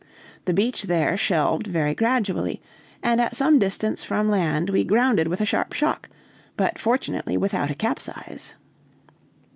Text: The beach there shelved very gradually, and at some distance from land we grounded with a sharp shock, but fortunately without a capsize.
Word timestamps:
The 0.45 0.53
beach 0.55 0.85
there 0.85 1.15
shelved 1.15 1.67
very 1.67 1.93
gradually, 1.93 2.59
and 3.03 3.21
at 3.21 3.35
some 3.35 3.59
distance 3.59 4.03
from 4.03 4.31
land 4.31 4.71
we 4.71 4.83
grounded 4.83 5.27
with 5.27 5.41
a 5.41 5.45
sharp 5.45 5.73
shock, 5.73 6.09
but 6.57 6.79
fortunately 6.79 7.37
without 7.37 7.69
a 7.69 7.75
capsize. 7.75 8.55